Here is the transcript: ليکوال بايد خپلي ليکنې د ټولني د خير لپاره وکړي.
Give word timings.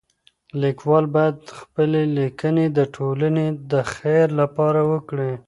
ليکوال 0.61 1.05
بايد 1.13 1.37
خپلي 1.59 2.01
ليکنې 2.17 2.65
د 2.77 2.79
ټولني 2.95 3.47
د 3.71 3.73
خير 3.93 4.27
لپاره 4.41 4.81
وکړي. 4.91 5.31